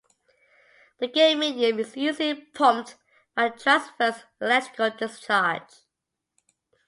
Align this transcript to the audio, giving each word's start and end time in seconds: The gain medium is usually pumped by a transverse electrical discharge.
The 0.97 1.07
gain 1.09 1.37
medium 1.37 1.77
is 1.77 1.95
usually 1.95 2.33
pumped 2.55 2.95
by 3.35 3.45
a 3.45 3.51
transverse 3.55 4.23
electrical 4.41 4.89
discharge. 4.97 5.73